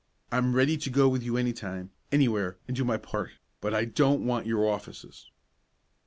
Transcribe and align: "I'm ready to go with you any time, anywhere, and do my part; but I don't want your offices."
"I'm 0.31 0.55
ready 0.55 0.77
to 0.77 0.89
go 0.89 1.07
with 1.07 1.21
you 1.21 1.37
any 1.37 1.53
time, 1.53 1.91
anywhere, 2.11 2.57
and 2.67 2.75
do 2.75 2.83
my 2.83 2.97
part; 2.97 3.33
but 3.59 3.75
I 3.75 3.85
don't 3.85 4.25
want 4.25 4.47
your 4.47 4.67
offices." 4.67 5.29